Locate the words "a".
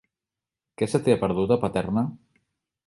1.57-1.61